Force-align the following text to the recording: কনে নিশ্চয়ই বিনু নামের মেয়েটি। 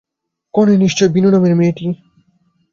কনে 0.53 0.73
নিশ্চয়ই 0.77 1.13
বিনু 1.13 1.29
নামের 1.31 1.53
মেয়েটি। 1.55 1.85